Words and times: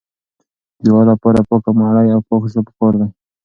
د 0.81 0.81
دعا 0.85 1.01
لپاره 1.11 1.45
پاکه 1.47 1.71
مړۍ 1.79 2.07
او 2.11 2.21
پاک 2.27 2.43
زړه 2.51 2.61
پکار 2.67 2.93
دی. 2.99 3.07